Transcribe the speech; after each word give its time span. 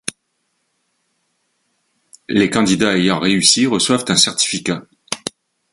Les 2.27 2.49
candidats 2.49 2.93
ayant 2.97 3.19
réussi 3.19 3.67
reçoivent 3.67 4.05
un 4.07 4.15
certificat. 4.17 4.87